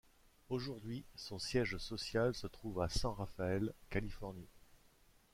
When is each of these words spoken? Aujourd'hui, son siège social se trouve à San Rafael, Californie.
Aujourd'hui, 0.49 1.05
son 1.15 1.37
siège 1.37 1.77
social 1.77 2.33
se 2.33 2.47
trouve 2.47 2.81
à 2.81 2.89
San 2.89 3.11
Rafael, 3.13 3.71
Californie. 3.91 4.47